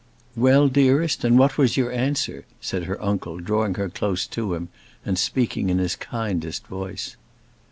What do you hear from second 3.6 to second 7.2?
her close to him, and speaking in his kindest voice.